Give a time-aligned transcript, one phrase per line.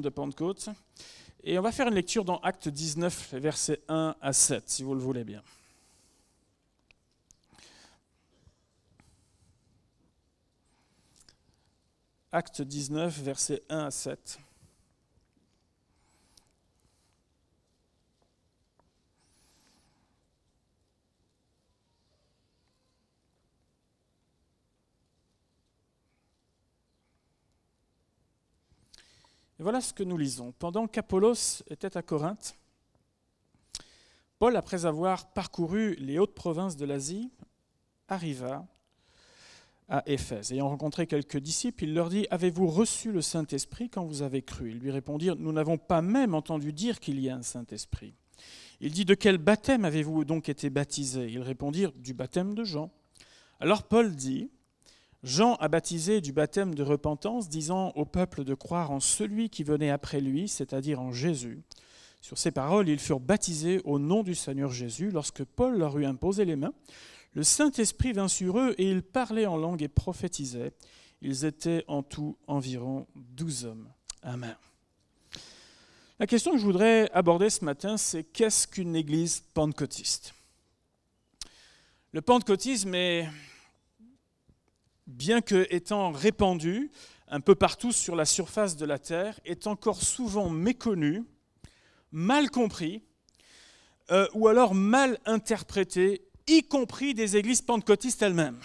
[0.00, 0.68] de Pentecôte.
[1.42, 4.94] Et on va faire une lecture dans Acte 19, versets 1 à 7, si vous
[4.94, 5.42] le voulez bien.
[12.32, 14.38] Acte 19, versets 1 à 7.
[29.64, 30.52] Voilà ce que nous lisons.
[30.58, 32.54] Pendant qu'Apollos était à Corinthe,
[34.38, 37.30] Paul, après avoir parcouru les hautes provinces de l'Asie,
[38.06, 38.66] arriva
[39.88, 40.52] à Éphèse.
[40.52, 44.70] Ayant rencontré quelques disciples, il leur dit Avez-vous reçu le Saint-Esprit quand vous avez cru?
[44.70, 48.12] Ils lui répondirent Nous n'avons pas même entendu dire qu'il y a un Saint-Esprit.
[48.82, 52.90] Il dit De quel baptême avez-vous donc été baptisés Ils répondirent Du baptême de Jean.
[53.60, 54.50] Alors Paul dit
[55.24, 59.64] Jean a baptisé du baptême de repentance, disant au peuple de croire en celui qui
[59.64, 61.62] venait après lui, c'est-à-dire en Jésus.
[62.20, 65.10] Sur ces paroles, ils furent baptisés au nom du Seigneur Jésus.
[65.10, 66.74] Lorsque Paul leur eut imposé les mains,
[67.32, 70.72] le Saint-Esprit vint sur eux et ils parlaient en langue et prophétisaient.
[71.22, 73.88] Ils étaient en tout environ douze hommes.
[74.22, 74.56] Amen.
[76.18, 80.34] La question que je voudrais aborder ce matin, c'est qu'est-ce qu'une église pentecôtiste?
[82.12, 83.26] Le pentecôtisme est
[85.06, 86.90] bien que étant répandu
[87.28, 91.24] un peu partout sur la surface de la terre, est encore souvent méconnu,
[92.12, 93.02] mal compris,
[94.10, 98.60] euh, ou alors mal interprété, y compris des églises pentecôtistes elles-mêmes,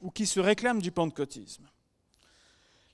[0.00, 1.66] ou qui se réclament du pentecôtisme.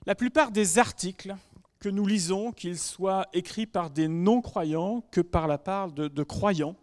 [0.05, 1.35] La plupart des articles
[1.79, 6.75] que nous lisons, qu'ils soient écrits par des non-croyants que par la part de croyants,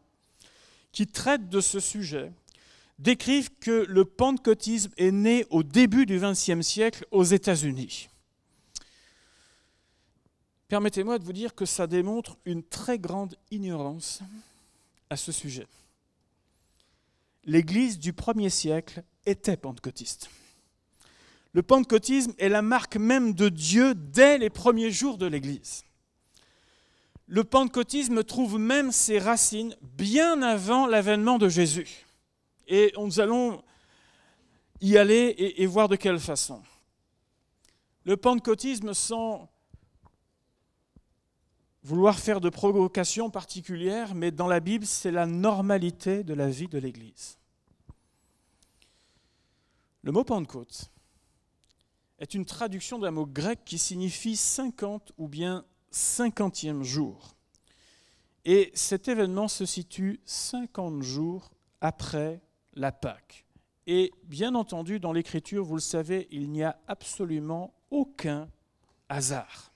[0.91, 2.32] qui traitent de ce sujet,
[2.98, 8.08] décrivent que le pentecôtisme est né au début du XXe siècle aux États-Unis.
[10.69, 14.20] Permettez-moi de vous dire que ça démontre une très grande ignorance
[15.11, 15.66] à ce sujet.
[17.44, 20.28] L'Église du premier siècle était pentecôtiste.
[21.53, 25.84] Le pentecôtisme est la marque même de Dieu dès les premiers jours de l'Église.
[27.28, 32.06] Le pentecôtisme trouve même ses racines bien avant l'avènement de Jésus.
[32.66, 33.62] Et nous allons
[34.81, 36.62] y aller et, voir de quelle façon.
[38.04, 39.49] Le pentecôtisme, sans
[41.82, 46.69] vouloir faire de provocation particulière, mais dans la Bible, c'est la normalité de la vie
[46.69, 47.38] de l'Église.
[50.03, 50.91] Le mot Pentecôte
[52.19, 57.34] est une traduction d'un mot grec qui signifie 50 ou bien cinquantième jour.
[58.44, 61.50] Et cet événement se situe 50 jours
[61.81, 62.41] après
[62.76, 63.44] la Pâque.
[63.87, 68.48] Et bien entendu, dans l'Écriture, vous le savez, il n'y a absolument aucun
[69.09, 69.72] hasard.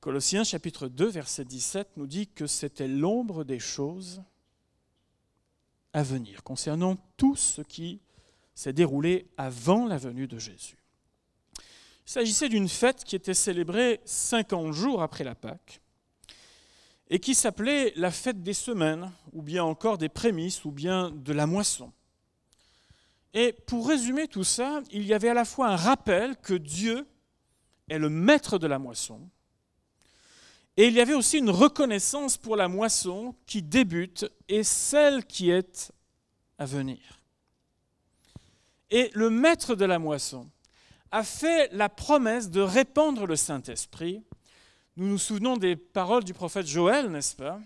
[0.00, 4.22] Colossiens chapitre 2, verset 17 nous dit que c'était l'ombre des choses
[5.92, 8.00] à venir, concernant tout ce qui
[8.54, 10.76] s'est déroulé avant la venue de Jésus.
[12.06, 15.80] Il s'agissait d'une fête qui était célébrée 50 jours après la Pâque,
[17.08, 21.32] et qui s'appelait la fête des semaines, ou bien encore des prémices, ou bien de
[21.32, 21.92] la moisson.
[23.34, 27.06] Et pour résumer tout ça, il y avait à la fois un rappel que Dieu
[27.88, 29.20] est le maître de la moisson,
[30.76, 35.50] et il y avait aussi une reconnaissance pour la moisson qui débute et celle qui
[35.50, 35.92] est
[36.58, 37.20] à venir.
[38.90, 40.48] Et le maître de la moisson
[41.10, 44.22] a fait la promesse de répandre le Saint-Esprit
[44.96, 47.58] nous nous souvenons des paroles du prophète Joël, n'est-ce pas?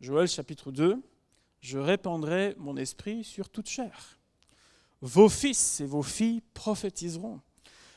[0.00, 1.02] Joël chapitre 2,
[1.60, 4.18] Je répandrai mon esprit sur toute chair.
[5.02, 7.40] Vos fils et vos filles prophétiseront.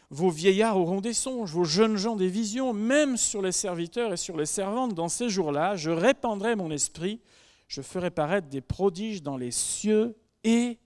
[0.10, 4.18] Vos vieillards auront des songes, vos jeunes gens des visions, même sur les serviteurs et
[4.18, 7.22] sur les servantes dans ces jours-là, je répandrai mon esprit,
[7.68, 10.78] je ferai paraître des prodiges dans les cieux et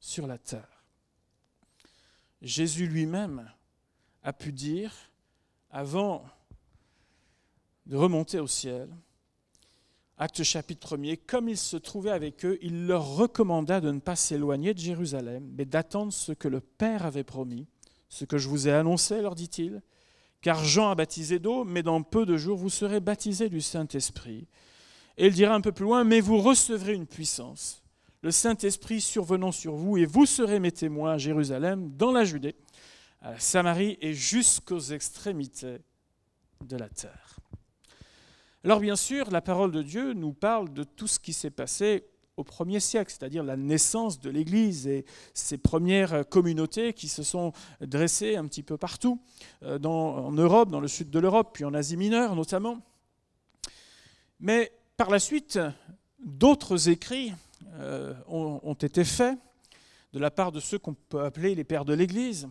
[0.00, 0.84] sur la terre.
[2.40, 3.50] Jésus lui-même
[4.22, 4.94] a pu dire,
[5.70, 6.24] avant
[7.86, 8.88] de remonter au ciel.
[10.16, 14.14] Acte chapitre 1er, comme il se trouvait avec eux, il leur recommanda de ne pas
[14.14, 17.66] s'éloigner de Jérusalem, mais d'attendre ce que le Père avait promis,
[18.08, 19.82] ce que je vous ai annoncé, leur dit-il,
[20.40, 24.46] car Jean a baptisé d'eau, mais dans peu de jours vous serez baptisés du Saint-Esprit.
[25.16, 27.82] Et il dira un peu plus loin, mais vous recevrez une puissance,
[28.22, 32.54] le Saint-Esprit survenant sur vous, et vous serez mes témoins à Jérusalem, dans la Judée,
[33.20, 35.78] à la Samarie et jusqu'aux extrémités
[36.64, 37.40] de la terre.
[38.64, 42.06] Alors bien sûr, la parole de Dieu nous parle de tout ce qui s'est passé
[42.38, 47.52] au premier siècle, c'est-à-dire la naissance de l'Église et ces premières communautés qui se sont
[47.82, 49.20] dressées un petit peu partout,
[49.64, 52.80] euh, en Europe, dans le sud de l'Europe, puis en Asie mineure notamment.
[54.40, 55.58] Mais par la suite,
[56.24, 57.34] d'autres écrits
[57.74, 59.38] euh, ont été faits
[60.14, 62.48] de la part de ceux qu'on peut appeler les pères de l'Église,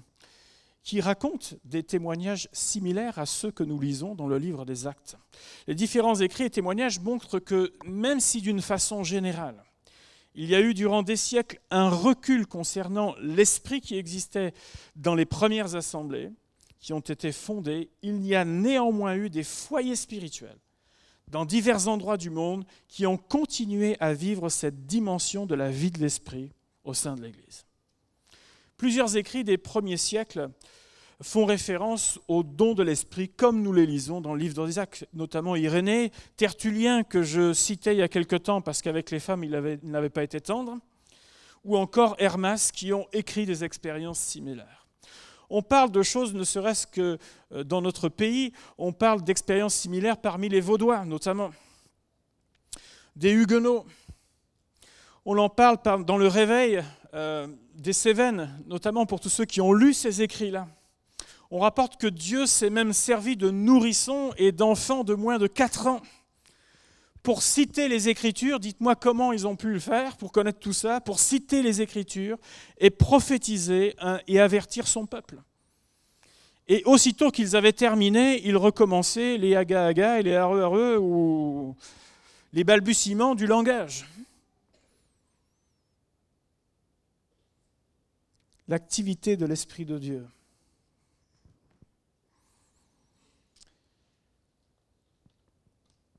[0.83, 5.18] qui racontent des témoignages similaires à ceux que nous lisons dans le livre des Actes.
[5.68, 9.63] Les différents écrits et témoignages montrent que, même si d'une façon générale,
[10.35, 14.53] il y a eu durant des siècles un recul concernant l'esprit qui existait
[14.95, 16.31] dans les premières assemblées
[16.80, 20.57] qui ont été fondées, il y a néanmoins eu des foyers spirituels
[21.30, 25.91] dans divers endroits du monde qui ont continué à vivre cette dimension de la vie
[25.91, 26.51] de l'esprit
[26.83, 27.65] au sein de l'Église.
[28.83, 30.50] Plusieurs écrits des premiers siècles
[31.21, 35.56] font référence aux dons de l'esprit, comme nous les lisons dans le livre d'Isaac, notamment
[35.56, 39.51] Irénée, Tertullien, que je citais il y a quelque temps parce qu'avec les femmes, il
[39.83, 40.80] n'avait pas été tendre,
[41.63, 44.85] ou encore Hermas, qui ont écrit des expériences similaires.
[45.50, 47.18] On parle de choses, ne serait-ce que
[47.53, 51.51] euh, dans notre pays, on parle d'expériences similaires parmi les Vaudois, notamment.
[53.15, 53.85] Des Huguenots.
[55.24, 56.83] On en parle dans le réveil
[57.13, 60.68] euh, des Cévennes, notamment pour tous ceux qui ont lu ces écrits-là.
[61.52, 65.88] On rapporte que Dieu s'est même servi de nourrissons et d'enfants de moins de 4
[65.88, 66.02] ans.
[67.22, 71.00] Pour citer les Écritures, dites-moi comment ils ont pu le faire pour connaître tout ça,
[71.00, 72.38] pour citer les Écritures
[72.80, 73.96] et prophétiser
[74.28, 75.38] et avertir son peuple.
[76.68, 81.76] Et aussitôt qu'ils avaient terminé, ils recommençaient les aga-aga et les are ou
[82.52, 84.06] les balbutiements du langage.
[88.68, 90.25] L'activité de l'Esprit de Dieu.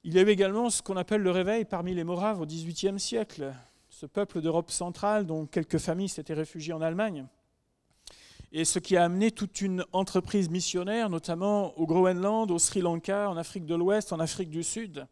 [0.06, 3.00] Il y a eu également ce qu'on appelle le réveil parmi les Moraves au XVIIIe
[3.00, 3.54] siècle,
[3.88, 7.26] ce peuple d'Europe centrale dont quelques familles s'étaient réfugiées en Allemagne.
[8.52, 13.30] Et ce qui a amené toute une entreprise missionnaire, notamment au Groenland, au Sri Lanka,
[13.30, 15.06] en Afrique de l'Ouest, en Afrique du Sud,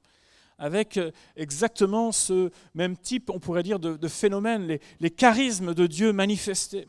[0.59, 1.01] avec
[1.37, 6.87] exactement ce même type, on pourrait dire, de, phénomène, les, les charismes de Dieu manifestés.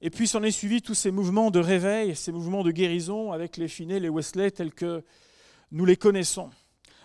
[0.00, 3.56] Et puis s'en est suivi tous ces mouvements de réveil, ces mouvements de guérison avec
[3.56, 5.02] les Finney, les Wesley tels que
[5.72, 6.50] nous les connaissons.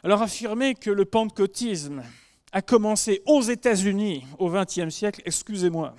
[0.04, 2.04] Alors affirmer que le pentecôtisme
[2.52, 5.96] a commencé aux États-Unis au XXe siècle, excusez-moi,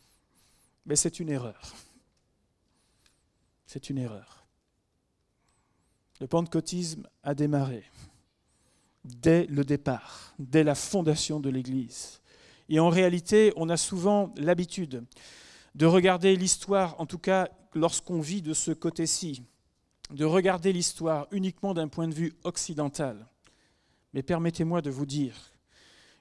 [0.86, 1.74] mais c'est une erreur.
[3.66, 4.46] C'est une erreur.
[6.20, 7.84] Le pentecôtisme a démarré
[9.04, 12.20] dès le départ, dès la fondation de l'Église.
[12.68, 15.04] Et en réalité, on a souvent l'habitude
[15.76, 19.42] de regarder l'histoire, en tout cas lorsqu'on vit de ce côté-ci,
[20.10, 23.26] de regarder l'histoire uniquement d'un point de vue occidental.
[24.14, 25.34] Mais permettez-moi de vous dire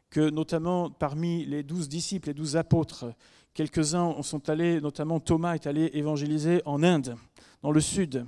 [0.09, 3.05] que notamment parmi les douze disciples, les douze apôtres,
[3.53, 7.15] quelques-uns sont allés, notamment Thomas est allé évangéliser en Inde,
[7.61, 8.25] dans le sud,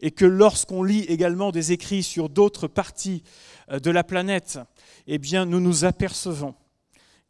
[0.00, 3.22] et que lorsqu'on lit également des écrits sur d'autres parties
[3.70, 4.58] euh, de la planète,
[5.06, 6.54] eh bien nous nous apercevons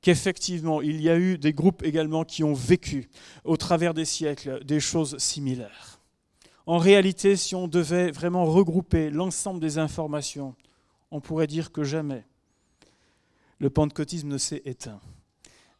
[0.00, 3.08] qu'effectivement, il y a eu des groupes également qui ont vécu
[3.44, 6.00] au travers des siècles des choses similaires.
[6.66, 10.54] En réalité, si on devait vraiment regrouper l'ensemble des informations,
[11.10, 12.24] on pourrait dire que jamais
[13.58, 15.00] le pentecôtisme ne s'est éteint,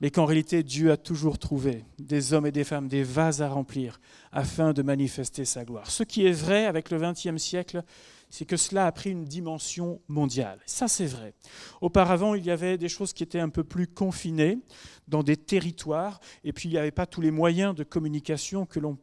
[0.00, 3.48] mais qu'en réalité Dieu a toujours trouvé des hommes et des femmes, des vases à
[3.48, 4.00] remplir
[4.32, 5.90] afin de manifester sa gloire.
[5.90, 7.82] Ce qui est vrai avec le XXe siècle,
[8.30, 10.61] c'est que cela a pris une dimension mondiale.
[10.66, 11.35] Ça, c'est vrai.
[11.80, 14.58] Auparavant, il y avait des choses qui étaient un peu plus confinées
[15.06, 18.78] dans des territoires, et puis il n'y avait pas tous les moyens de communication que
[18.78, 18.99] l'on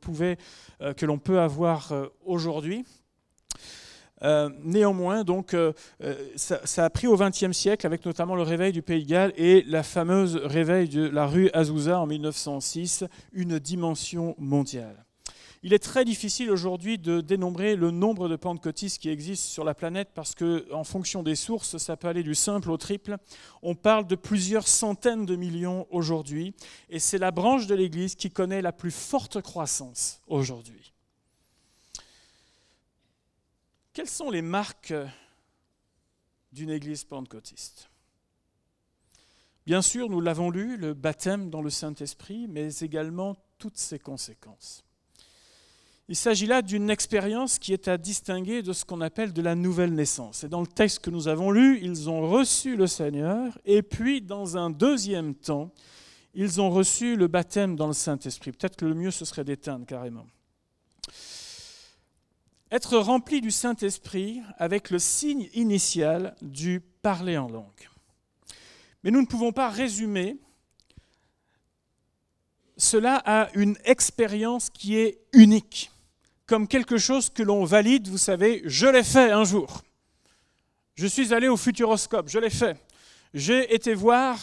[0.82, 2.86] euh, peut avoir euh, aujourd'hui.
[4.24, 5.56] Euh, néanmoins, donc,
[6.36, 9.34] ça, ça, a pris au XXe siècle, avec notamment le réveil du Pays de Galles
[9.36, 13.04] et la fameuse réveil de la rue Azusa en 1906,
[13.34, 15.05] une dimension mondiale.
[15.66, 19.74] Il est très difficile aujourd'hui de dénombrer le nombre de pentecôtistes qui existent sur la
[19.74, 23.18] planète parce que, en fonction des sources, ça peut aller du simple au triple.
[23.64, 26.54] On parle de plusieurs centaines de millions aujourd'hui,
[26.88, 30.94] et c'est la branche de l'Église qui connaît la plus forte croissance aujourd'hui.
[33.94, 34.94] Quelles sont les marques
[36.52, 37.90] d'une Église pentecôtiste
[39.66, 44.85] Bien sûr, nous l'avons lu, le baptême dans le Saint-Esprit, mais également toutes ses conséquences.
[46.08, 49.56] Il s'agit là d'une expérience qui est à distinguer de ce qu'on appelle de la
[49.56, 50.44] nouvelle naissance.
[50.44, 54.22] Et dans le texte que nous avons lu, ils ont reçu le Seigneur, et puis
[54.22, 55.72] dans un deuxième temps,
[56.36, 58.52] ils ont reçu le baptême dans le Saint-Esprit.
[58.52, 60.28] Peut-être que le mieux, ce serait d'éteindre carrément.
[62.72, 67.90] Être rempli du Saint-Esprit avec le signe initial du parler en langue.
[69.04, 70.38] Mais nous ne pouvons pas résumer
[72.78, 75.92] cela à une expérience qui est unique,
[76.46, 79.82] comme quelque chose que l'on valide, vous savez, je l'ai fait un jour.
[80.96, 82.78] Je suis allé au Futuroscope, je l'ai fait.
[83.34, 84.38] J'ai été voir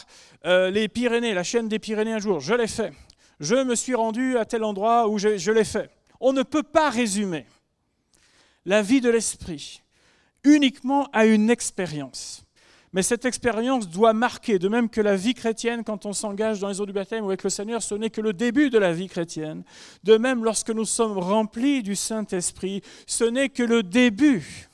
[0.45, 2.93] euh, les Pyrénées, la chaîne des Pyrénées un jour, je l'ai fait.
[3.41, 5.91] Je me suis rendu à tel endroit où je, je l'ai fait.
[6.21, 7.47] On ne peut pas résumer
[8.65, 9.83] la vie de l'esprit
[10.45, 12.45] uniquement à une expérience.
[12.93, 16.69] Mais cette expérience doit marquer, de même que la vie chrétienne, quand on s'engage dans
[16.69, 18.93] les eaux du baptême ou avec le Seigneur, ce n'est que le début de la
[18.93, 19.63] vie chrétienne.
[20.05, 24.69] De même, lorsque nous sommes remplis du Saint-Esprit, ce n'est que le début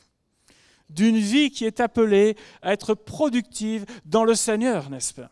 [0.91, 5.31] d'une vie qui est appelée à être productive dans le Seigneur, n'est-ce pas?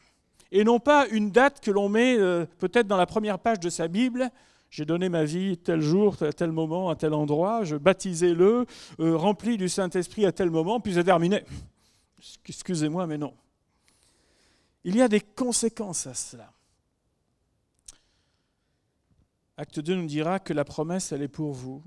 [0.53, 3.69] Et non pas une date que l'on met euh, peut-être dans la première page de
[3.69, 4.31] sa Bible,
[4.71, 8.65] j'ai donné ma vie tel jour, à tel moment, à tel endroit, je baptisais le,
[9.01, 11.43] euh, rempli du Saint-Esprit à tel moment, puis c'est terminé.
[12.49, 13.35] Excusez-moi, mais non.
[14.85, 16.53] Il y a des conséquences à cela.
[19.57, 21.83] Acte 2 nous dira que la promesse, elle est pour vous,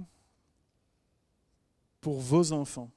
[2.02, 2.92] pour vos enfants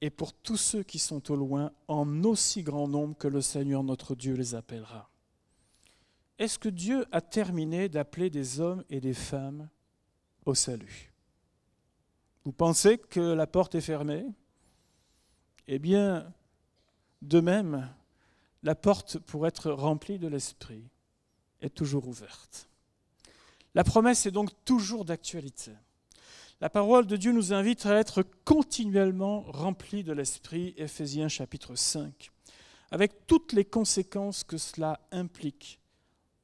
[0.00, 3.82] et pour tous ceux qui sont au loin, en aussi grand nombre que le Seigneur
[3.82, 5.10] notre Dieu les appellera.
[6.38, 9.68] Est-ce que Dieu a terminé d'appeler des hommes et des femmes
[10.44, 11.12] au salut?
[12.44, 14.26] Vous pensez que la porte est fermée?
[15.66, 16.32] Eh bien,
[17.22, 17.88] de même,
[18.62, 20.84] la porte pour être remplie de l'Esprit
[21.60, 22.68] est toujours ouverte.
[23.74, 25.72] La promesse est donc toujours d'actualité.
[26.60, 32.30] La parole de Dieu nous invite à être continuellement remplis de l'Esprit, Éphésiens chapitre 5,
[32.90, 35.80] avec toutes les conséquences que cela implique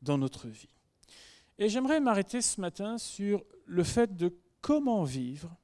[0.02, 0.68] dans notre vie.
[1.58, 5.54] Et j'aimerais m'arrêter ce matin sur le fait de comment vivre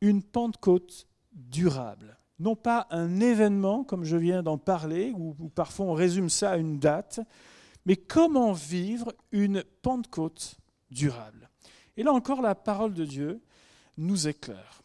[0.00, 2.16] une Pentecôte durable.
[2.38, 6.56] Non pas un événement, comme je viens d'en parler, ou, parfois on résume ça à
[6.56, 7.20] une date,
[7.86, 10.56] mais comment vivre une Pentecôte
[10.90, 11.48] durable.
[11.96, 13.40] Et là encore, la parole de Dieu
[13.96, 14.82] nous éclaire.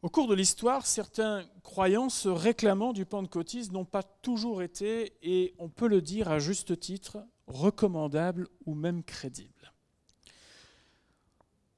[0.00, 5.54] Au cours de l'histoire, certains croyants se réclamant du pentecôtisme n'ont pas toujours été, et
[5.58, 7.18] on peut le dire à juste titre,
[7.48, 9.72] recommandables ou même crédibles.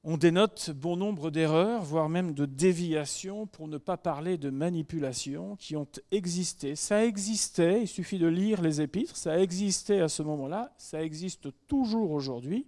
[0.03, 5.55] On dénote bon nombre d'erreurs, voire même de déviations, pour ne pas parler de manipulations,
[5.57, 6.75] qui ont existé.
[6.75, 11.49] Ça existait, il suffit de lire les épîtres, ça existait à ce moment-là, ça existe
[11.67, 12.67] toujours aujourd'hui.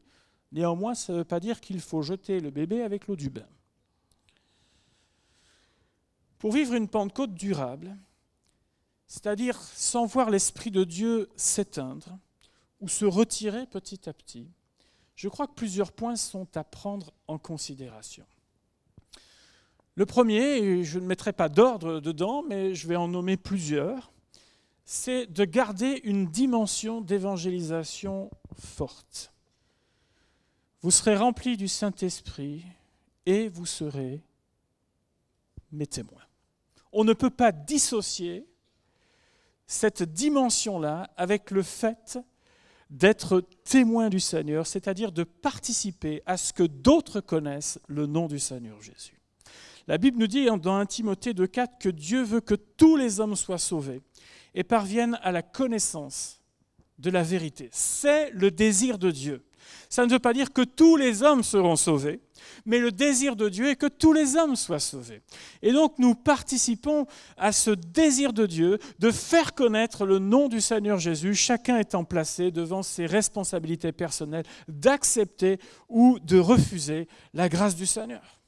[0.51, 3.47] Néanmoins, ça ne veut pas dire qu'il faut jeter le bébé avec l'eau du bain.
[6.37, 7.97] Pour vivre une Pentecôte durable,
[9.07, 12.19] c'est-à-dire sans voir l'Esprit de Dieu s'éteindre
[12.79, 14.51] ou se retirer petit à petit,
[15.15, 18.25] je crois que plusieurs points sont à prendre en considération.
[19.95, 24.11] Le premier, je ne mettrai pas d'ordre dedans, mais je vais en nommer plusieurs,
[24.85, 29.31] c'est de garder une dimension d'évangélisation forte.
[30.81, 32.65] Vous serez remplis du Saint-Esprit
[33.25, 34.21] et vous serez
[35.71, 36.23] mes témoins
[36.93, 38.47] on ne peut pas dissocier
[39.65, 42.19] cette dimension-là avec le fait
[42.93, 48.37] d'être témoin du Seigneur, c'est-à-dire de participer à ce que d'autres connaissent le nom du
[48.37, 49.19] Seigneur Jésus.
[49.87, 53.35] La Bible nous dit dans 1 Timothée 2,4 que Dieu veut que tous les hommes
[53.35, 54.01] soient sauvés
[54.53, 56.39] et parviennent à la connaissance
[56.99, 57.67] de la vérité.
[57.71, 59.43] C'est le désir de Dieu.
[59.89, 62.19] Ça ne veut pas dire que tous les hommes seront sauvés,
[62.65, 65.21] mais le désir de Dieu est que tous les hommes soient sauvés.
[65.61, 67.05] Et donc nous participons
[67.37, 72.03] à ce désir de Dieu de faire connaître le nom du Seigneur Jésus, chacun étant
[72.03, 78.39] placé devant ses responsabilités personnelles, d'accepter ou de refuser la grâce du Seigneur.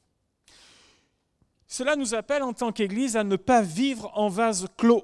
[1.67, 5.03] Cela nous appelle en tant qu'Église à ne pas vivre en vase clos.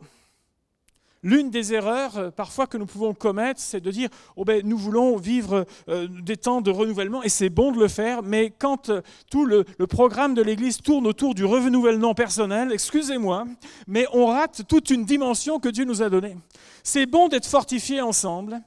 [1.24, 4.78] L'une des erreurs euh, parfois que nous pouvons commettre, c'est de dire oh ben, nous
[4.78, 8.90] voulons vivre euh, des temps de renouvellement et c'est bon de le faire, mais quand
[8.90, 13.46] euh, tout le, le, programme de l'Église tourne autour du renouvellement personnel, excusez-moi,
[13.88, 16.38] mais on rate toute une dimension que Dieu nous a donnée.
[16.84, 18.60] C'est bon d'être fortifiés ensemble,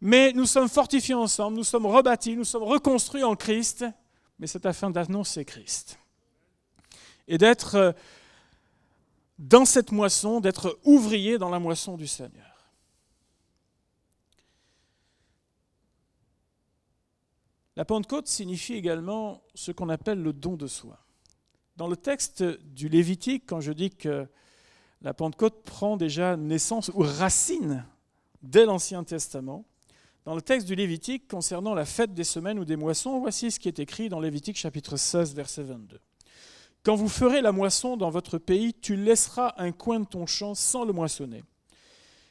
[0.00, 3.84] mais nous sommes fortifiés ensemble, nous sommes rebâtis, nous sommes reconstruits en Christ,
[4.38, 5.98] mais c'est afin d'annoncer Christ
[7.28, 7.94] et d'être
[9.38, 12.44] dans cette moisson, d'être ouvrier dans la moisson du Seigneur.
[17.76, 20.98] La Pentecôte signifie également ce qu'on appelle le don de soi.
[21.76, 24.26] Dans le texte du Lévitique, quand je dis que
[25.00, 27.86] la Pentecôte prend déjà naissance ou racine
[28.42, 29.64] dès l'Ancien Testament,
[30.24, 33.60] dans le texte du Lévitique concernant la fête des semaines ou des moissons, voici ce
[33.60, 36.00] qui est écrit dans Lévitique chapitre 16, verset 22.
[36.88, 40.54] Quand vous ferez la moisson dans votre pays, tu laisseras un coin de ton champ
[40.54, 41.44] sans le moissonner.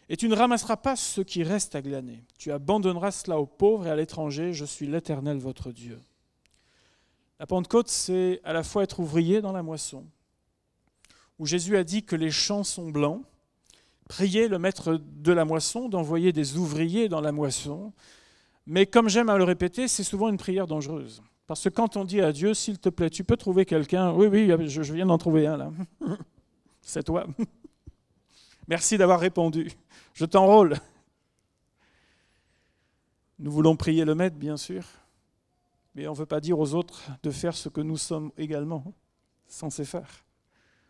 [0.10, 2.24] Et tu ne ramasseras pas ce qui reste à glaner.
[2.40, 4.54] Tu abandonneras cela aux pauvres et à l'étranger.
[4.54, 6.02] Je suis l'Éternel, votre Dieu.
[7.40, 10.08] La Pentecôte, c'est à la fois être ouvrier dans la moisson,
[11.38, 13.22] où Jésus a dit que les champs sont blancs,
[14.10, 17.94] prier le maître de la moisson d'envoyer des ouvriers dans la moisson.
[18.66, 21.22] Mais comme j'aime à le répéter, c'est souvent une prière dangereuse.
[21.48, 24.28] Parce que quand on dit à Dieu, s'il te plaît, tu peux trouver quelqu'un, oui,
[24.28, 25.72] oui, je viens d'en trouver un là.
[26.82, 27.26] C'est toi.
[28.68, 29.72] Merci d'avoir répondu.
[30.14, 30.76] Je t'enrôle.
[33.40, 34.84] Nous voulons prier le maître, bien sûr,
[35.96, 38.94] mais on ne veut pas dire aux autres de faire ce que nous sommes également
[39.48, 40.26] censés faire.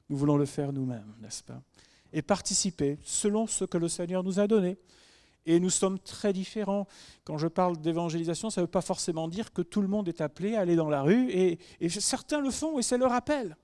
[0.09, 1.61] Nous voulons le faire nous-mêmes, n'est-ce pas?
[2.13, 4.77] Et participer selon ce que le Seigneur nous a donné.
[5.48, 6.88] Et nous sommes très différents.
[7.24, 10.20] Quand je parle d'évangélisation, ça ne veut pas forcément dire que tout le monde est
[10.20, 11.58] appelé à aller dans la rue, et,
[11.89, 13.56] certains le font, et c'est leur appel.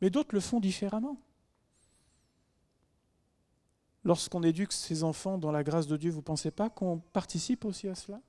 [0.00, 1.20] Mais d'autres le font différemment.
[4.02, 7.66] Lorsqu'on éduque ses enfants dans la grâce de Dieu, vous ne pensez pas qu'on participe
[7.66, 8.20] aussi à cela?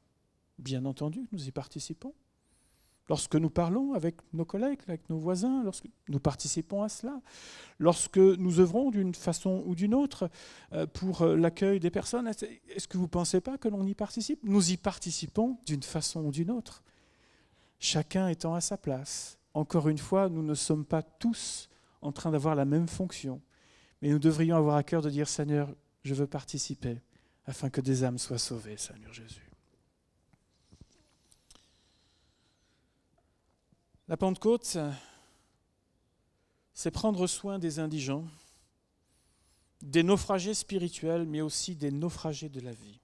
[0.60, 2.14] Bien entendu, nous y participons.
[3.10, 7.22] Lorsque nous parlons avec nos collègues, avec nos voisins, lorsque nous participons à cela,
[7.77, 10.29] lorsque nous œuvrons d'une façon ou d'une autre
[10.72, 13.93] euh, pour euh, l'accueil des personnes, est-ce que vous ne pensez pas que l'on y
[13.93, 14.39] participe?
[14.43, 16.81] Nous y participons d'une façon ou d'une autre,
[17.77, 19.38] chacun étant à sa place.
[19.53, 21.69] Encore une fois, nous ne sommes pas tous
[22.01, 23.41] en train d'avoir la même fonction.
[24.01, 25.69] Mais nous devrions avoir à cœur de dire, Seigneur,
[26.03, 27.01] je veux participer
[27.45, 29.52] afin que des âmes soient sauvées, Seigneur Jésus.
[34.13, 34.77] La Pentecôte,
[36.75, 38.25] c'est prendre soin des indigents,
[39.82, 43.00] des naufragés spirituels, mais aussi des naufragés de la vie.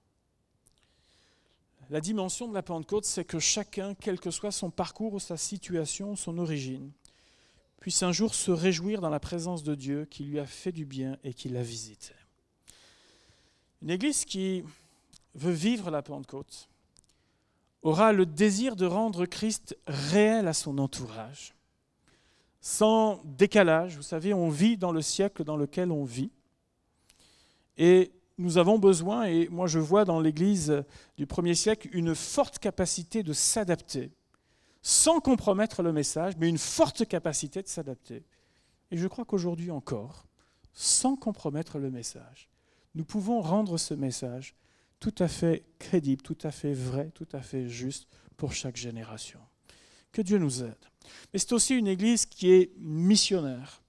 [1.88, 5.36] La dimension de la Pentecôte, c'est que chacun, quel que soit son parcours ou sa
[5.36, 6.92] situation, son origine,
[7.80, 10.84] puisse un jour se réjouir dans la présence de Dieu qui lui a fait du
[10.84, 12.14] bien et qui l'a visité.
[13.82, 14.62] Une église qui
[15.34, 16.69] veut vivre la Pentecôte
[17.82, 21.54] aura le désir de rendre Christ réel à son entourage,
[22.60, 23.96] sans décalage.
[23.96, 26.30] Vous savez, on vit dans le siècle dans lequel on vit.
[27.78, 30.84] Et nous avons besoin, et moi je vois dans l'Église
[31.16, 34.10] du premier siècle, une forte capacité de s'adapter
[34.82, 38.24] sans compromettre le message, mais une forte capacité de s'adapter.
[38.90, 40.24] Et je crois qu'aujourd'hui encore,
[40.72, 42.48] sans compromettre le message,
[42.94, 44.54] nous pouvons rendre ce message
[45.00, 49.40] tout à fait crédible, tout à fait vrai, tout à fait juste pour chaque génération.
[50.12, 50.76] Que Dieu nous aide.
[51.32, 53.82] Mais c'est aussi une Église qui est missionnaire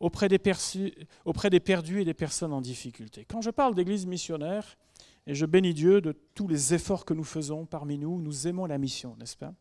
[0.00, 3.24] auprès des, perdus et des personnes en difficulté.
[3.24, 4.76] Quand je parle d'Église missionnaire,
[5.26, 8.66] et je bénis Dieu de tous les efforts que nous faisons parmi nous, nous aimons
[8.66, 9.54] la mission, n'est-ce pas?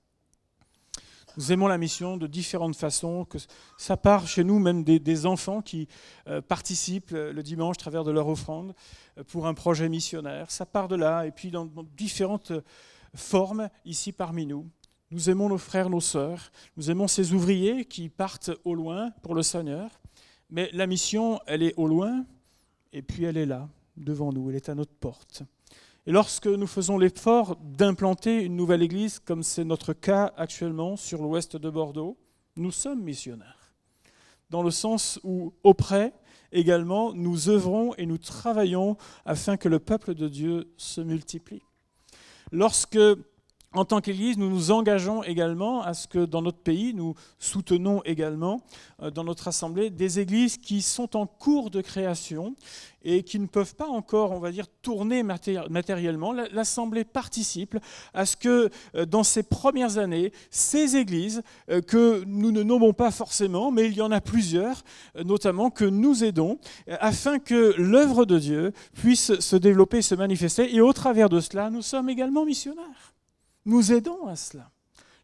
[1.38, 3.26] Nous aimons la mission de différentes façons.
[3.26, 3.38] Que
[3.78, 5.88] ça part chez nous même des, enfants qui
[6.28, 8.74] euh, participent le dimanche à travers de leur offrande
[9.18, 10.50] euh, pour un projet missionnaire.
[10.52, 12.54] Ça part de là et puis dans, différentes
[13.14, 14.70] formes ici parmi nous.
[15.12, 16.52] Nous aimons nos frères, nos sœurs.
[16.78, 19.90] Nous aimons ces ouvriers qui partent au loin pour le Seigneur.
[20.50, 22.26] Mais la mission, elle est au loin
[22.92, 23.68] et puis elle est là,
[23.98, 24.50] devant nous.
[24.50, 25.44] Elle est à notre porte.
[26.08, 31.24] Et lorsque nous faisons l'effort d'implanter une nouvelle église, comme c'est notre cas actuellement sur
[31.24, 32.18] l'ouest de Bordeaux,
[32.58, 33.74] nous sommes missionnaires.
[34.52, 36.14] Dans le sens où, auprès,
[36.52, 41.64] également, nous œuvrons et nous travaillons afin que le peuple de Dieu se multiplie.
[42.52, 43.00] Lorsque
[43.76, 48.02] en tant qu'Église, nous nous engageons également à ce que dans notre pays, nous soutenons
[48.06, 48.62] également
[49.02, 52.56] euh, dans notre assemblée des églises qui sont en cours de création
[53.04, 56.32] et qui ne peuvent pas encore, on va dire, tourner matériellement.
[56.32, 57.78] L'assemblée participe
[58.14, 62.94] à ce que euh, dans ces premières années, ces églises euh, que nous ne nommons
[62.94, 64.84] pas forcément, mais il y en a plusieurs,
[65.24, 66.58] notamment que nous aidons,
[66.88, 70.74] afin que l'œuvre de Dieu puisse se développer, se manifester.
[70.74, 73.15] Et au travers de cela, nous sommes également missionnaires.
[73.66, 74.70] Nous aidons à cela.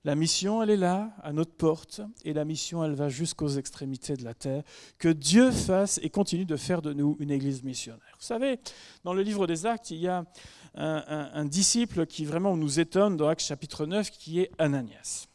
[0.03, 4.15] La mission, elle est là, à notre porte, et la mission, elle va jusqu'aux extrémités
[4.15, 4.63] de la terre.
[4.97, 8.15] Que Dieu fasse et continue de faire de nous une église missionnaire.
[8.17, 8.59] Vous savez,
[9.03, 10.25] dans le livre des Actes, il y a
[10.73, 15.27] un, disciple qui vraiment nous étonne dans Actes chapitre 9, qui est Ananias.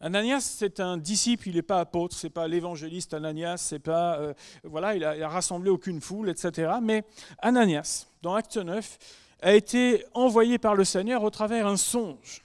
[0.00, 4.34] Ananias, c'est un disciple, il n'est pas apôtre, c'est pas l'évangéliste Ananias, c'est pas, euh,
[4.62, 6.72] voilà, il a, rassemblé aucune foule, etc.
[6.82, 7.02] Mais
[7.38, 8.98] Ananias, dans Acte 9,
[9.40, 12.44] a été envoyé par le Seigneur au travers un songe.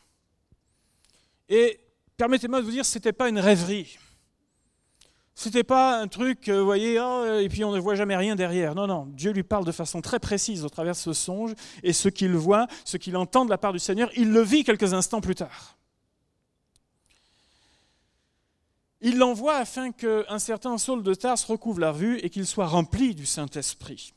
[1.49, 1.79] Et
[2.17, 3.97] permettez-moi de vous dire, ce n'était pas une rêverie.
[5.36, 8.15] Ce n'était pas un truc, euh, vous voyez, oh, et puis on ne voit jamais
[8.15, 8.75] rien derrière.
[8.75, 11.91] Non, non, Dieu lui parle de façon très précise au travers de ce songe, et
[11.91, 14.93] ce qu'il voit, ce qu'il entend de la part du Seigneur, il le vit quelques
[14.93, 15.77] instants plus tard.
[19.03, 23.13] il l'envoie afin qu'un certain Saul de Tarse recouvre la vue et qu'il soit rempli
[23.13, 24.13] du Saint-Esprit.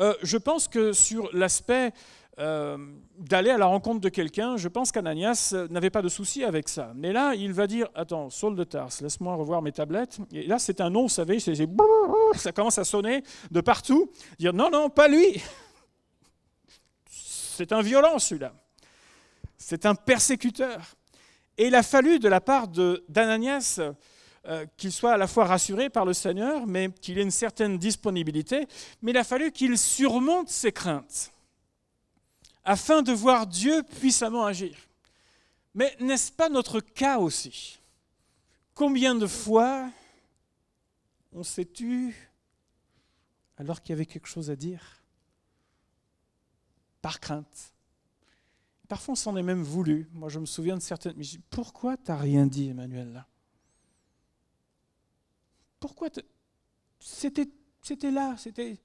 [0.00, 1.92] Euh, je pense que sur l'aspect
[2.38, 2.78] euh,
[3.18, 6.92] d'aller à la rencontre de quelqu'un, je pense qu'Ananias n'avait pas de souci avec ça.
[6.94, 10.18] Mais là, il va dire, attends, Saul de Tarse, laisse-moi revoir mes tablettes.
[10.32, 14.10] Et là, c'est un nom, vous savez, ça commence à sonner de partout.
[14.38, 15.42] Dire, non, non, pas lui.
[17.10, 18.52] C'est un violent, celui-là.
[19.56, 20.80] C'est un persécuteur.
[21.56, 22.68] Et il a fallu de la part
[23.08, 23.80] d'Ananias
[24.46, 27.78] euh, qu'il soit à la fois rassuré par le Seigneur, mais qu'il ait une certaine
[27.78, 28.66] disponibilité,
[29.02, 31.32] mais il a fallu qu'il surmonte ses craintes
[32.64, 34.76] afin de voir Dieu puissamment agir.
[35.74, 37.78] Mais n'est-ce pas notre cas aussi?
[38.74, 39.90] Combien de fois
[41.32, 42.14] on s'est tu
[43.56, 45.02] alors qu'il y avait quelque chose à dire?
[47.00, 47.72] Par crainte.
[48.86, 50.08] Parfois, on s'en est même voulu.
[50.12, 51.14] Moi, je me souviens de certaines.
[51.16, 53.24] Mais pourquoi tu n'as rien dit, Emmanuel,
[55.80, 56.08] Pourquoi
[57.00, 57.48] c'était,
[57.82, 58.78] c'était là, c'était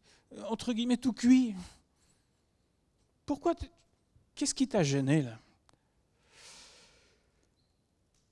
[0.50, 1.56] entre guillemets tout cuit.
[3.26, 3.54] Pourquoi
[4.36, 5.40] Qu'est-ce qui t'a gêné, là?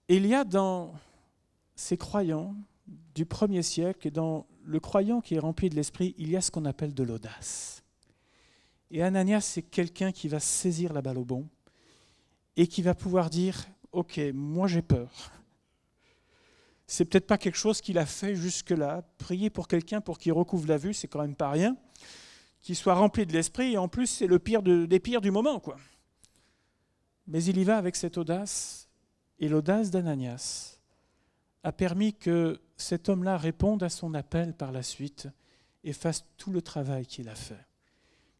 [0.08, 0.94] Il y a dans
[1.76, 2.56] ces croyants
[3.16, 6.42] du premier siècle et dans le croyant qui est rempli de l'esprit, il y a
[6.42, 7.84] ce qu'on appelle de l'audace.
[8.90, 11.48] Et Ananias, c'est quelqu'un qui va saisir la balle au bon
[12.58, 15.32] et qui va pouvoir dire Ok, moi j'ai peur.
[16.94, 19.02] C'est peut-être pas quelque chose qu'il a fait jusque-là.
[19.18, 21.78] Prier pour quelqu'un pour qu'il recouvre la vue, c'est quand même pas rien.
[22.60, 25.62] Qu'il soit rempli de l'esprit, et en plus, c'est le pire des pires du moment,
[25.62, 25.78] quoi.
[27.28, 28.90] Mais il y va avec cette audace,
[29.40, 30.82] et l'audace d'Ananias
[31.64, 35.30] a permis que cet homme-là réponde à son appel par la suite
[35.86, 37.66] et fasse tout le travail qu'il a fait.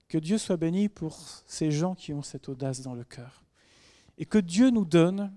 [0.10, 3.46] Que Dieu soit béni pour ces gens qui ont cette audace dans le cœur
[4.18, 5.32] et que Dieu nous donne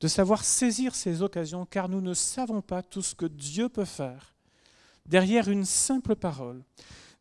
[0.00, 3.84] de savoir saisir ces occasions, car nous ne savons pas tout ce que Dieu peut
[3.84, 4.34] faire
[5.06, 6.64] derrière une simple parole,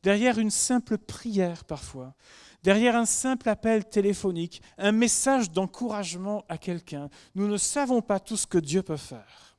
[0.01, 2.15] derrière une simple prière parfois,
[2.63, 7.09] derrière un simple appel téléphonique, un message d'encouragement à quelqu'un.
[7.35, 9.57] Nous ne savons pas tout ce que Dieu peut faire.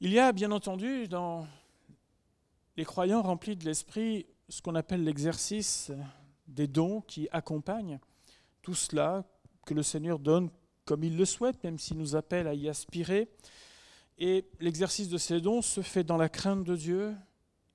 [0.00, 1.46] Il y a bien entendu dans
[2.76, 5.90] les croyants remplis de l'esprit ce qu'on appelle l'exercice
[6.46, 7.98] des dons qui accompagnent
[8.60, 9.24] tout cela
[9.64, 10.50] que le Seigneur donne
[10.84, 13.28] comme il le souhaite, même s'il nous appelle à y aspirer.
[14.18, 17.14] Et l'exercice de ces dons se fait dans la crainte de Dieu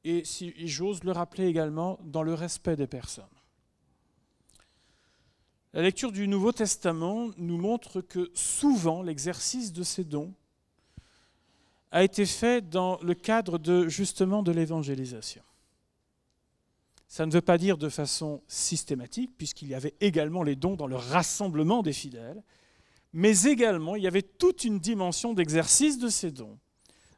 [0.04, 3.26] et, si j'ose le rappeler également, dans le respect des personnes.
[5.74, 10.34] La lecture du Nouveau Testament nous montre que souvent l'exercice de ces dons
[11.92, 15.44] a été fait dans le cadre de justement de l'évangélisation.
[17.10, 20.86] Ça ne veut pas dire de façon systématique, puisqu'il y avait également les dons dans
[20.86, 22.44] le rassemblement des fidèles,
[23.14, 26.60] mais également il y avait toute une dimension d'exercice de ces dons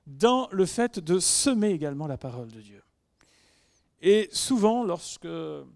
[0.07, 2.81] dans le fait de semer également la parole de Dieu.
[3.99, 5.67] Et souvent, lorsque je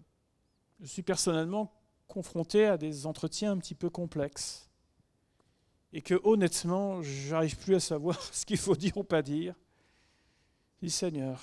[0.86, 1.70] suis personnellement
[2.08, 4.70] confronté à des entretiens un petit peu complexes,
[5.92, 9.54] et que honnêtement, j'arrive plus à savoir ce qu'il faut dire ou pas dire,
[10.80, 11.38] je dis Seigneur,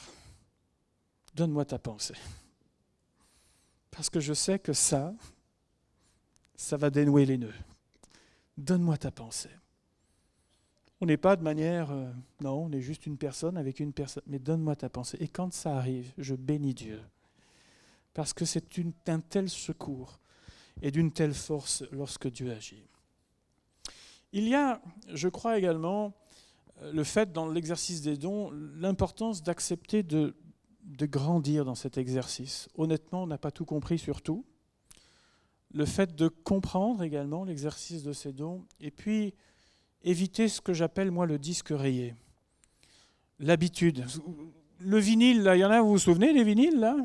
[1.35, 2.15] donne-moi ta pensée.
[3.95, 5.13] Parce que je sais que ça,
[6.55, 7.53] ça va dénouer les nœuds.
[8.57, 9.51] Donne-moi ta pensée.
[10.99, 14.23] On n'est pas de manière, euh, non, on est juste une personne avec une personne,
[14.25, 15.17] mais donne-moi ta pensée.
[15.19, 17.01] Et quand ça arrive, je bénis Dieu.
[18.15, 18.65] Parce que c'est
[19.07, 20.19] un tel secours
[20.81, 22.87] et d'une telle force lorsque Dieu agit.
[24.31, 24.81] Il y a,
[25.13, 26.13] je crois également,
[26.81, 30.35] euh, le fait dans l'exercice des dons, l'importance d'accepter de
[30.83, 32.69] de grandir dans cet exercice.
[32.75, 34.45] Honnêtement, on n'a pas tout compris sur tout.
[35.73, 39.33] Le fait de comprendre également l'exercice de ces dons, et puis
[40.03, 42.15] éviter ce que j'appelle moi le disque rayé.
[43.39, 44.05] L'habitude.
[44.79, 46.95] Le vinyle, il y en a, vous vous souvenez des vinyles là?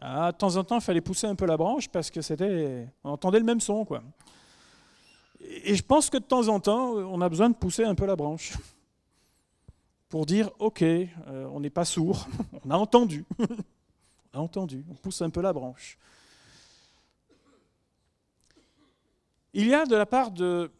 [0.00, 2.88] Ah, De temps en temps, il fallait pousser un peu la branche parce que c'était.
[3.04, 4.02] On entendait le même son, quoi.
[5.40, 8.06] Et je pense que de temps en temps, on a besoin de pousser un peu
[8.06, 8.52] la branche
[10.10, 11.08] pour dire ok, euh,
[11.52, 12.28] on n'est pas sourd,
[12.64, 15.96] on a entendu, on a entendu, on pousse un peu la branche.
[19.54, 20.70] Il y a de la part de,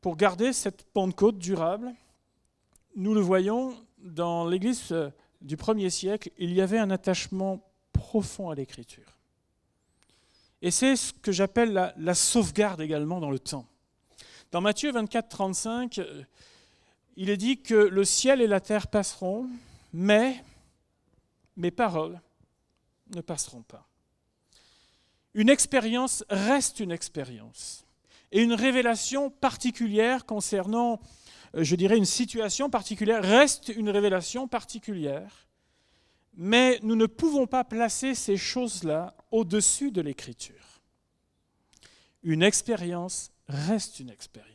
[0.00, 1.92] pour garder cette Pentecôte durable,
[2.96, 5.10] nous le voyons dans l'Église euh,
[5.40, 7.60] du premier siècle, il y avait un attachement
[7.92, 9.18] profond à l'Écriture.
[10.62, 13.66] Et c'est ce que j'appelle la, la, sauvegarde également dans le temps.
[14.50, 16.00] Dans Matthieu 24, 35,
[17.16, 19.48] il est dit que le ciel et la terre passeront,
[19.92, 20.42] mais
[21.56, 22.20] mes paroles
[23.14, 23.86] ne passeront pas.
[25.34, 27.80] Une expérience reste une expérience.
[28.32, 31.00] et une révélation particulière concernant,
[31.54, 35.46] euh, je dirais, une situation particulière reste une révélation particulière.
[36.36, 40.82] Mais nous ne pouvons pas placer ces choses-là au-dessus de l'écriture.
[42.24, 44.53] Une expérience reste une expérience.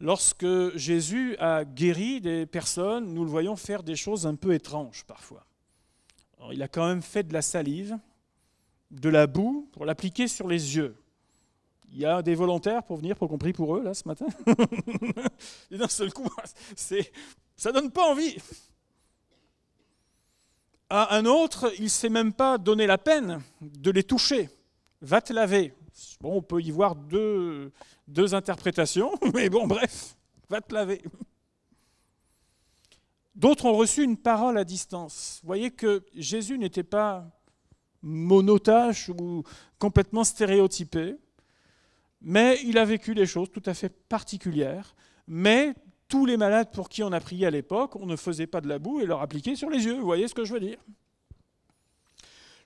[0.00, 5.04] Lorsque Jésus a guéri des personnes, nous le voyons faire des choses un peu étranges
[5.04, 5.44] parfois.
[6.52, 7.98] il a quand même fait de la salive,
[8.92, 10.96] de la boue pour l'appliquer sur les yeux.
[11.90, 14.26] Il y a des volontaires pour venir, pour compris pour eux, là, ce matin.
[15.70, 16.28] D'un seul coup,
[17.56, 18.36] ça donne pas envie.
[20.90, 24.48] À un autre, il ne s'est même pas donné la peine de les toucher.
[25.00, 25.74] Va te laver.
[26.22, 27.72] On peut y voir deux,
[28.06, 30.16] deux interprétations, mais bon, bref,
[30.48, 31.02] va te laver.
[33.34, 35.38] D'autres ont reçu une parole à distance.
[35.42, 37.30] Vous voyez que Jésus n'était pas
[38.02, 39.44] monotache ou
[39.78, 41.16] complètement stéréotypé,
[42.20, 44.94] mais il a vécu des choses tout à fait particulières.
[45.26, 45.74] Mais
[46.08, 48.68] tous les malades pour qui on a prié à l'époque, on ne faisait pas de
[48.68, 49.94] la boue et leur appliquait sur les yeux.
[49.94, 50.78] Vous voyez ce que je veux dire?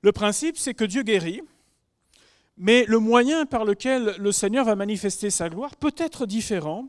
[0.00, 1.42] Le principe, c'est que Dieu guérit,
[2.56, 6.88] mais le moyen par lequel le Seigneur va manifester sa gloire peut être différent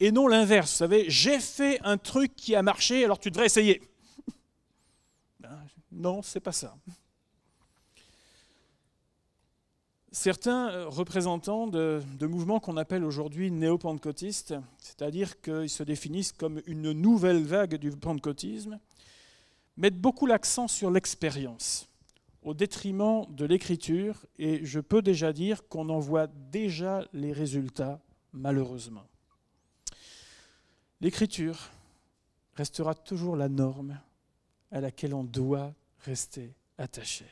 [0.00, 0.72] et non l'inverse.
[0.72, 3.82] Vous savez, j'ai fait un truc qui a marché, alors tu devrais essayer.
[5.40, 5.58] Ben,
[5.92, 6.76] non, c'est pas ça.
[10.12, 16.92] Certains euh, représentants de, mouvements qu'on appelle aujourd'hui néo-pentecôtistes, c'est-à-dire qu'ils se définissent comme une
[16.92, 18.78] nouvelle vague du pentecôtisme,
[19.76, 21.86] mettent beaucoup l'accent sur l'expérience,
[22.46, 28.00] au détriment de l'écriture, et je peux déjà dire qu'on en voit déjà les résultats,
[28.32, 29.04] malheureusement.
[31.00, 31.58] L'écriture
[32.54, 33.98] restera toujours la norme
[34.70, 37.26] à laquelle on doit rester attaché.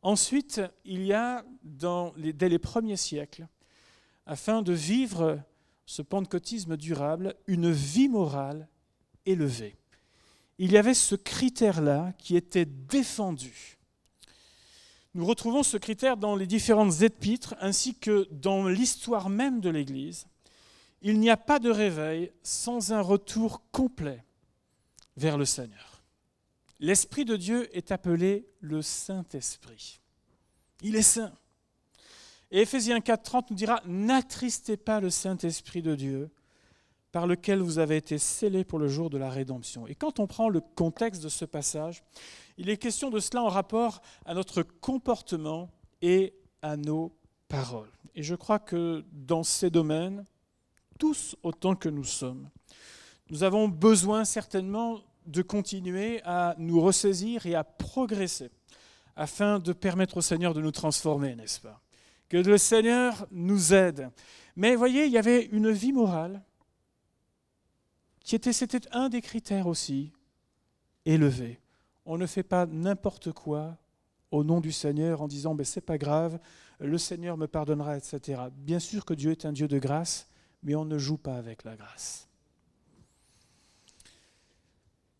[0.00, 3.48] Ensuite, il y a, dès les premiers siècles,
[4.26, 5.40] afin de vivre
[5.86, 8.68] ce pentecôtisme durable, une vie morale
[9.24, 9.74] élevée.
[10.58, 13.76] Il y avait ce critère-là qui était défendu.
[15.14, 20.26] Nous retrouvons ce critère dans les différentes épîtres ainsi que dans l'histoire même de l'Église.
[21.02, 24.24] Il n'y a pas de réveil sans un retour complet
[25.16, 26.02] vers le Seigneur.
[26.80, 30.00] L'Esprit de Dieu est appelé le Saint-Esprit.
[30.82, 31.32] Il est saint.
[32.50, 36.30] Et Éphésiens 4.30 nous dira, n'attristez pas le Saint-Esprit de Dieu,
[37.16, 39.86] par lequel vous avez été scellés pour le jour de la rédemption.
[39.86, 42.04] Et quand on prend le contexte de ce passage,
[42.58, 45.70] il est question de cela en rapport à notre comportement
[46.02, 47.16] et à nos
[47.48, 47.90] paroles.
[48.14, 50.26] Et je crois que dans ces domaines,
[50.98, 52.50] tous autant que nous sommes,
[53.30, 58.50] nous avons besoin certainement de continuer à nous ressaisir et à progresser
[59.16, 61.80] afin de permettre au Seigneur de nous transformer, n'est-ce pas?
[62.28, 64.10] Que le Seigneur nous aide.
[64.54, 66.42] Mais voyez, il y avait une vie morale
[68.26, 70.12] c'était un des critères aussi,
[71.04, 71.60] élevé.
[72.04, 73.76] On ne fait pas n'importe quoi
[74.32, 76.40] au nom du Seigneur en disant, ben, c'est pas grave,
[76.80, 78.42] le Seigneur me pardonnera, etc.
[78.56, 80.28] Bien sûr que Dieu est un Dieu de grâce,
[80.62, 82.28] mais on ne joue pas avec la grâce.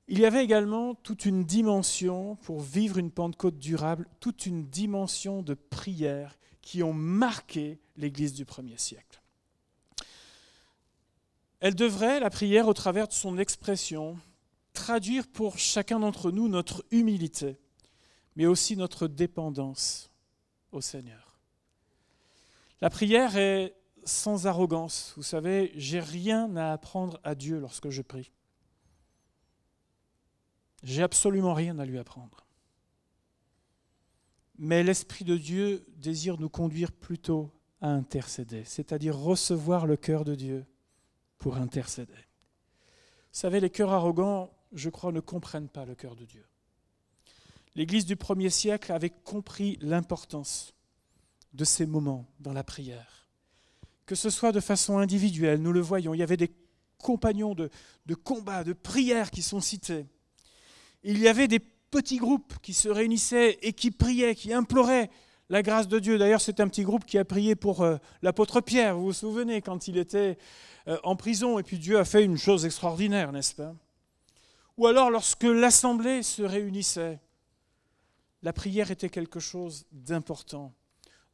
[0.09, 5.42] Il y avait également toute une dimension, pour vivre une Pentecôte durable, toute une dimension
[5.42, 9.21] de prière qui ont marqué l'Église du premier siècle.
[11.61, 14.19] Elle devrait, la prière, au travers de son expression,
[14.73, 17.57] traduire pour chacun d'entre nous notre humilité,
[18.37, 20.11] mais aussi notre dépendance
[20.73, 21.40] au Seigneur.
[22.81, 25.14] La prière est sans arrogance.
[25.16, 28.31] Vous savez, j'ai rien à apprendre à Dieu lorsque je prie.
[30.83, 32.47] J'ai absolument rien à lui apprendre.
[34.59, 40.35] Mais l'Esprit de Dieu désire nous conduire plutôt à intercéder, c'est-à-dire recevoir le cœur de
[40.35, 40.66] Dieu
[41.38, 42.12] pour intercéder.
[42.12, 46.46] Vous savez, les cœurs arrogants, je crois, ne comprennent pas le cœur de Dieu.
[47.75, 50.75] L'Église du premier siècle avait compris l'importance
[51.53, 53.29] de ces moments dans la prière.
[54.07, 56.55] Que ce soit de façon individuelle, nous le voyons, il y avait des
[56.99, 57.70] compagnons de,
[58.07, 60.07] de combat, de prière qui sont cités
[61.07, 65.09] il y avait des petits groupes qui se réunissaient et qui priaient, qui imploraient
[65.49, 66.19] la grâce de Dieu.
[66.19, 69.63] D'ailleurs, c'est un petit groupe qui a prié pour euh, l'apôtre Pierre, vous vous souvenez,
[69.63, 70.39] quand il était
[70.89, 73.75] euh, en prison, et puis Dieu a fait une chose extraordinaire, n'est-ce pas?
[74.77, 77.21] Ou alors lorsque l'assemblée se réunissait,
[78.43, 80.73] la prière était quelque chose d'important,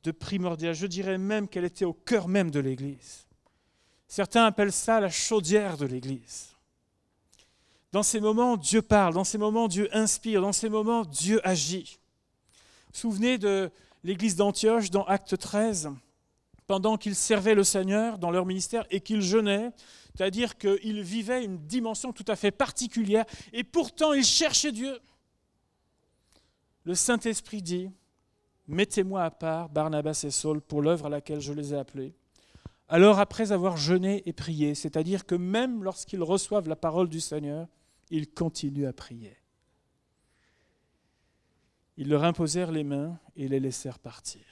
[0.04, 0.74] de primordial.
[0.74, 3.26] Je dirais même qu'elle était au cœur même de l'Église.
[4.06, 6.48] Certains appellent ça la chaudière de l'Église.
[7.92, 11.98] Dans ces moments, Dieu parle, dans ces moments, Dieu inspire, dans ces moments, Dieu agit.
[12.86, 13.70] Vous vous souvenez de
[14.04, 15.90] l'église d'Antioche dans Acte 13
[16.66, 19.70] pendant qu'ils servaient le Seigneur dans leur ministère et qu'ils jeûnaient,
[20.14, 24.98] c'est-à-dire qu'ils vivaient une dimension tout à fait particulière et pourtant ils cherchaient Dieu.
[26.84, 27.90] Le Saint-Esprit dit,
[28.68, 32.14] Mettez-moi à part Barnabas et Saul pour l'œuvre à laquelle je les ai appelés.
[32.88, 37.66] Alors après avoir jeûné et prié, c'est-à-dire que même lorsqu'ils reçoivent la parole du Seigneur,
[38.10, 39.36] ils continuent à prier.
[42.02, 44.42] Ils leur imposèrent les mains et les laissèrent partir.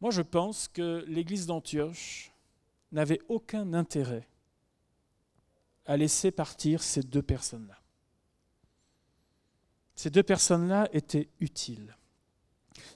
[0.00, 2.32] Moi, je pense que l'église d'Antioche
[2.92, 4.26] n'avait aucun intérêt
[5.84, 7.78] à laisser partir ces deux personnes-là.
[9.96, 11.94] Ces deux personnes-là étaient utiles.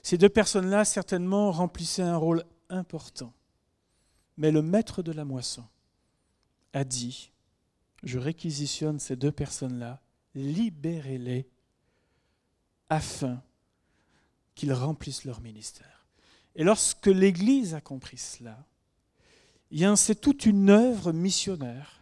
[0.01, 3.31] Ces deux personnes-là certainement remplissaient un rôle important.
[4.37, 5.65] Mais le maître de la moisson
[6.73, 7.31] a dit,
[8.01, 10.01] je réquisitionne ces deux personnes-là,
[10.33, 11.47] libérez-les
[12.89, 13.41] afin
[14.55, 16.05] qu'ils remplissent leur ministère.
[16.55, 18.65] Et lorsque l'Église a compris cela,
[19.95, 21.99] c'est toute une œuvre missionnaire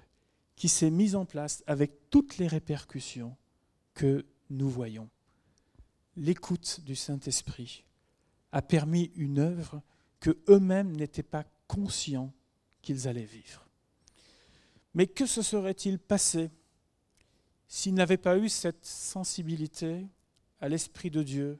[0.55, 3.35] qui s'est mise en place avec toutes les répercussions
[3.93, 5.09] que nous voyons.
[6.17, 7.85] L'écoute du Saint-Esprit
[8.51, 9.81] a permis une œuvre
[10.19, 12.33] que eux-mêmes n'étaient pas conscients
[12.81, 13.65] qu'ils allaient vivre.
[14.93, 16.51] Mais que se serait-il passé
[17.67, 20.05] s'ils n'avaient pas eu cette sensibilité
[20.61, 21.59] à l'Esprit de Dieu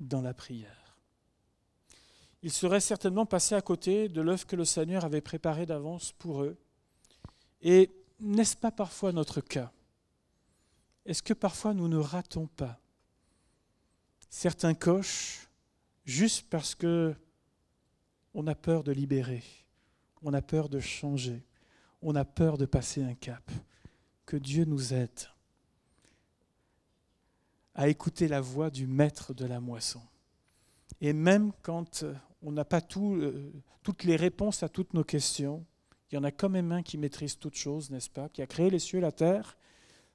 [0.00, 0.98] dans la prière
[2.42, 6.42] Ils seraient certainement passés à côté de l'œuvre que le Seigneur avait préparée d'avance pour
[6.42, 6.58] eux.
[7.62, 9.72] Et n'est-ce pas parfois notre cas?
[11.06, 12.80] Est-ce que parfois nous ne ratons pas
[14.28, 15.48] certains coches
[16.04, 17.14] juste parce que
[18.34, 19.42] on a peur de libérer,
[20.20, 21.42] on a peur de changer,
[22.02, 23.50] on a peur de passer un cap?
[24.26, 25.28] Que Dieu nous aide
[27.76, 30.00] à écouter la voix du maître de la moisson.
[31.00, 32.04] Et même quand
[32.42, 35.64] on n'a pas euh, toutes les réponses à toutes nos questions,
[36.10, 38.46] il y en a quand même un qui maîtrise toutes choses, n'est-ce pas Qui a
[38.46, 39.58] créé les cieux et la terre.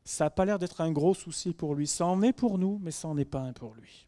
[0.04, 1.86] Ça n'a pas l'air d'être un gros souci pour lui.
[1.86, 4.08] Ça en est pour nous, mais ça n'en est pas un pour lui.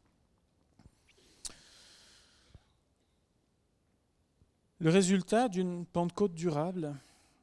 [4.79, 6.95] Le résultat d'une Pentecôte durable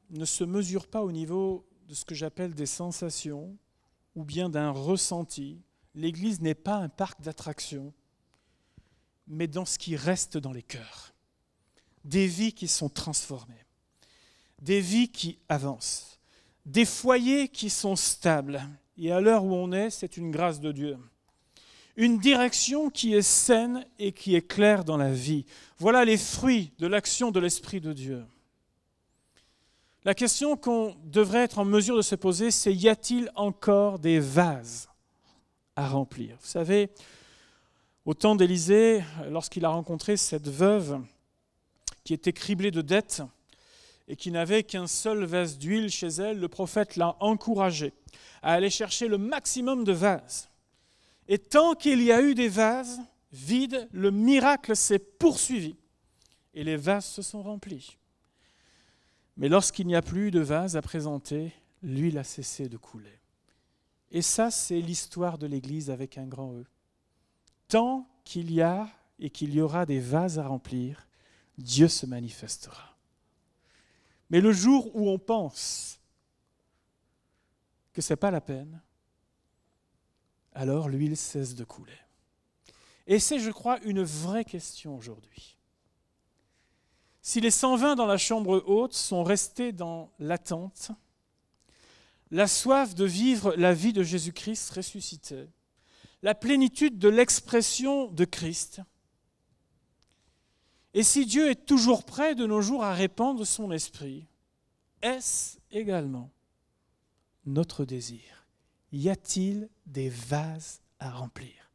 [0.09, 3.55] ne se mesure pas au niveau de ce que j'appelle des sensations
[4.15, 5.61] ou bien d'un ressenti.
[5.95, 7.93] L'Église n'est pas un parc d'attractions,
[9.27, 11.13] mais dans ce qui reste dans les cœurs.
[12.03, 13.65] Des vies qui sont transformées,
[14.61, 16.19] des vies qui avancent,
[16.65, 18.61] des foyers qui sont stables.
[18.97, 20.97] Et à l'heure où on est, c'est une grâce de Dieu
[21.97, 25.45] une direction qui est saine et qui est claire dans la vie.
[25.77, 28.25] Voilà les fruits de l'action de l'Esprit de Dieu.
[30.03, 34.19] La question qu'on devrait être en mesure de se poser, c'est y a-t-il encore des
[34.19, 34.90] vases
[35.87, 36.89] remplir Vous savez,
[38.05, 40.99] au temps d'Élisée, lorsqu'il a rencontré cette veuve
[42.03, 43.21] qui était criblée de dettes
[44.07, 47.93] et qui n'avait qu'un seul vase d'huile chez elle, le prophète l'a encouragé
[48.41, 50.49] à aller chercher le maximum de vases.
[51.27, 52.99] Et tant qu'il y a eu des vases
[53.31, 55.75] vides, le miracle s'est poursuivi
[56.53, 57.97] et les vases se sont remplis.
[59.37, 63.20] Mais lorsqu'il n'y a plus de vases à présenter, l'huile a cessé de couler.
[64.11, 66.65] Et ça, c'est l'histoire de l'Église avec un grand E.
[67.67, 71.07] Tant qu'il y a et qu'il y aura des vases à remplir,
[71.57, 72.97] Dieu se manifestera.
[74.29, 75.99] Mais le jour où on pense
[77.93, 78.81] que ce n'est pas la peine,
[80.53, 81.97] alors l'huile cesse de couler.
[83.07, 85.57] Et c'est, je crois, une vraie question aujourd'hui.
[87.21, 90.91] Si les 120 dans la chambre haute sont restés dans l'attente,
[92.31, 95.47] la soif de vivre la vie de Jésus-Christ ressuscité,
[96.21, 98.81] la plénitude de l'expression de Christ,
[100.93, 104.27] et si Dieu est toujours prêt de nos jours à répandre son esprit,
[105.01, 106.31] est-ce également
[107.45, 108.45] notre désir?
[108.91, 111.71] Y a-t-il des vases à remplir?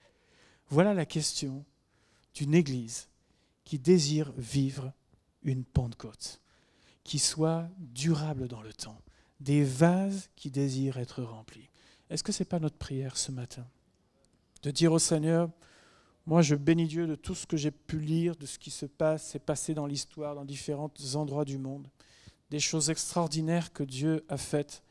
[0.69, 1.65] Voilà la question
[2.35, 3.09] d'une Église
[3.65, 4.93] qui désire vivre
[5.43, 6.41] une Pentecôte,
[7.03, 9.01] qui soit durable dans le temps,
[9.41, 11.69] des vases qui désirent être remplis.
[12.11, 13.67] Est-ce que ce n'est pas notre prière ce matin
[14.63, 15.51] De dire au Seigneur,
[16.27, 18.87] moi je bénis Dieu de tout ce que j'ai pu lire, de ce qui se
[18.87, 21.89] passe, s'est passé dans l'histoire, dans différents endroits du monde,
[22.51, 24.83] des choses extraordinaires que Dieu a faites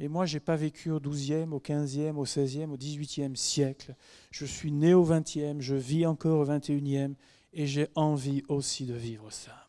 [0.00, 3.94] et moi, je n'ai pas vécu au XIIe, au XVe, au XVIe, au XVIIIe siècle.
[4.30, 7.14] Je suis né au XXe, je vis encore au XXIe,
[7.52, 9.63] et j'ai envie aussi de vivre ça.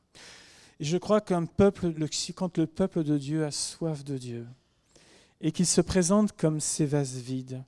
[0.80, 1.94] Et je crois qu'un peuple,
[2.36, 4.48] quand le peuple de Dieu a soif de Dieu,
[5.42, 7.64] et qu'il se présente comme ces vases vides,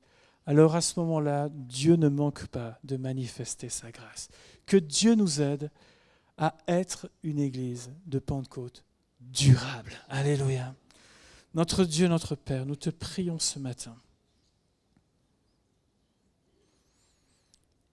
[0.45, 4.29] alors à ce moment-là, Dieu ne manque pas de manifester sa grâce.
[4.65, 5.69] Que Dieu nous aide
[6.37, 8.85] à être une église de Pentecôte
[9.19, 9.91] durable.
[10.07, 10.73] Alléluia.
[11.53, 13.95] Notre Dieu, notre Père, nous te prions ce matin.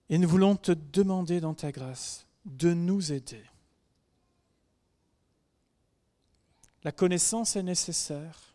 [0.09, 3.43] Et nous voulons te demander dans ta grâce de nous aider.
[6.85, 8.53] La connaissance est nécessaire,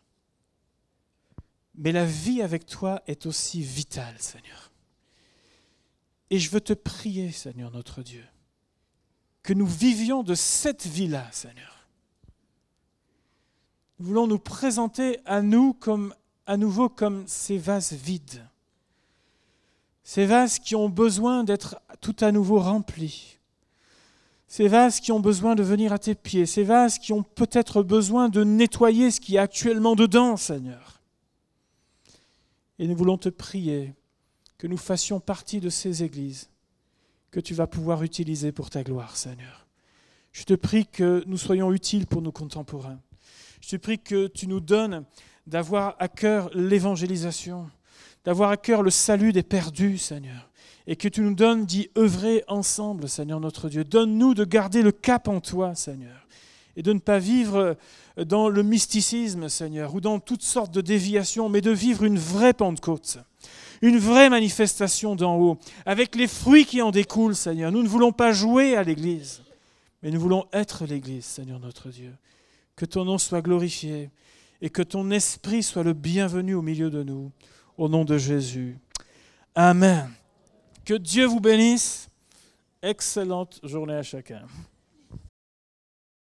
[1.75, 4.71] mais la vie avec toi est aussi vitale, Seigneur.
[6.29, 8.23] Et je veux te prier, Seigneur notre Dieu,
[9.43, 11.89] que nous vivions de cette vie-là, Seigneur.
[13.99, 16.15] Nous voulons nous présenter à nous comme
[16.45, 18.47] à nouveau comme ces vases vides.
[20.05, 23.40] Ces vases qui ont besoin d'être tout à nouveau remplis.
[24.51, 26.45] Ces vases qui ont besoin de venir à tes pieds.
[26.45, 30.99] Ces vases qui ont peut-être besoin de nettoyer ce qui est actuellement dedans, Seigneur.
[32.77, 33.93] Et nous voulons te prier
[34.57, 36.49] que nous fassions partie de ces églises
[37.31, 39.67] que tu vas pouvoir utiliser pour ta gloire, Seigneur.
[40.33, 42.99] Je te prie que nous soyons utiles pour nos contemporains.
[43.61, 45.05] Je te prie que tu nous donnes
[45.47, 47.71] d'avoir à cœur l'évangélisation,
[48.25, 50.50] d'avoir à cœur le salut des perdus, Seigneur.
[50.87, 53.83] Et que tu nous donnes d'y œuvrer ensemble, Seigneur notre Dieu.
[53.83, 56.27] Donne-nous de garder le cap en toi, Seigneur.
[56.75, 57.77] Et de ne pas vivre
[58.17, 62.53] dans le mysticisme, Seigneur, ou dans toutes sortes de déviations, mais de vivre une vraie
[62.53, 63.19] Pentecôte
[63.81, 67.71] une vraie manifestation d'en haut, avec les fruits qui en découlent, Seigneur.
[67.71, 69.41] Nous ne voulons pas jouer à l'Église,
[70.03, 72.13] mais nous voulons être l'Église, Seigneur notre Dieu.
[72.75, 74.09] Que ton nom soit glorifié
[74.61, 77.31] et que ton esprit soit le bienvenu au milieu de nous,
[77.77, 78.77] au nom de Jésus.
[79.55, 80.09] Amen.
[80.85, 82.09] Que Dieu vous bénisse.
[82.81, 84.41] Excellente journée à chacun.